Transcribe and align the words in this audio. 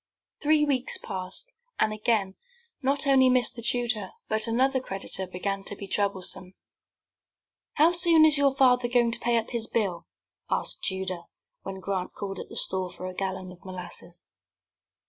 Three 0.41 0.65
weeks 0.65 0.97
passed, 0.97 1.51
and 1.79 1.93
again 1.93 2.33
not 2.81 3.05
only 3.05 3.29
Mr. 3.29 3.63
Tudor, 3.63 4.09
but 4.27 4.47
another 4.47 4.79
creditor, 4.79 5.27
began 5.27 5.63
to 5.65 5.75
be 5.75 5.85
troublesome. 5.87 6.55
"How 7.73 7.91
soon 7.91 8.25
is 8.25 8.35
your 8.35 8.55
father 8.55 8.87
going 8.87 9.11
to 9.11 9.19
pay 9.19 9.37
up 9.37 9.51
his 9.51 9.67
bill?" 9.67 10.07
asked 10.49 10.81
Tudor, 10.83 11.25
when 11.61 11.79
Grant 11.81 12.15
called 12.15 12.39
at 12.39 12.49
the 12.49 12.55
store 12.55 12.89
for 12.91 13.05
a 13.05 13.13
gallon 13.13 13.51
of 13.51 13.63
molasses. 13.63 14.27